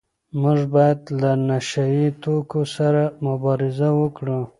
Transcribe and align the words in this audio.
موږ 0.41 0.59
باید 0.73 0.99
له 1.21 1.31
نشه 1.49 1.83
يي 1.95 2.07
توکو 2.23 2.61
سره 2.75 3.03
مبارزه 3.25 3.89
وکړو. 4.01 4.41